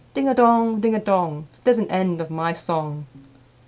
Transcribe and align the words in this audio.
Ding 0.15 0.27
a 0.27 0.33
dong, 0.33 0.79
ding 0.81 0.95
a 0.95 0.99
dong! 0.99 1.45
There's 1.63 1.77
an 1.77 1.91
end 1.91 2.21
of 2.21 2.31
my 2.31 2.53
song. 2.53 3.05